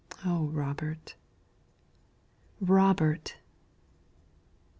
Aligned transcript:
O 0.25 0.45
Robert! 0.47 1.13
Robert! 2.59 3.35